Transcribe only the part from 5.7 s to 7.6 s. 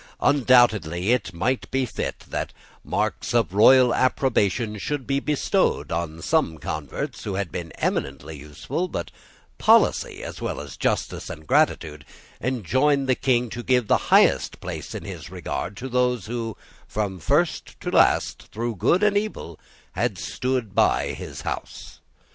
on some converts who had